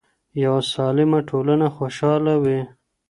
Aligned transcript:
يوه 0.43 0.61
سالمه 0.73 1.19
ټولنه 1.29 1.67
خوشحاله 1.75 2.33
وي. 2.43 2.59